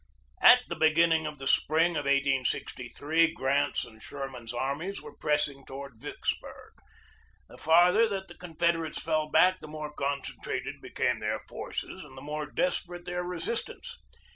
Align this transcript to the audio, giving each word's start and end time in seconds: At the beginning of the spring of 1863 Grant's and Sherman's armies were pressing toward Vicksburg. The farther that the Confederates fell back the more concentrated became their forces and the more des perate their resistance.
At 0.41 0.63
the 0.67 0.75
beginning 0.75 1.27
of 1.27 1.37
the 1.37 1.45
spring 1.45 1.91
of 1.91 2.05
1863 2.05 3.35
Grant's 3.35 3.85
and 3.85 4.01
Sherman's 4.01 4.51
armies 4.51 4.99
were 4.99 5.15
pressing 5.15 5.63
toward 5.63 6.01
Vicksburg. 6.01 6.73
The 7.47 7.59
farther 7.59 8.07
that 8.09 8.27
the 8.27 8.33
Confederates 8.33 8.99
fell 8.99 9.29
back 9.29 9.59
the 9.59 9.67
more 9.67 9.93
concentrated 9.93 10.81
became 10.81 11.19
their 11.19 11.41
forces 11.47 12.03
and 12.03 12.17
the 12.17 12.21
more 12.23 12.47
des 12.47 12.81
perate 12.83 13.05
their 13.05 13.21
resistance. 13.21 13.99